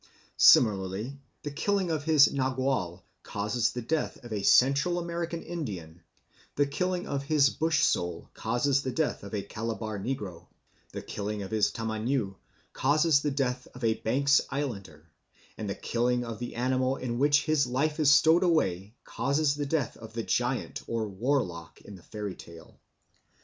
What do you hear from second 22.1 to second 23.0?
tale.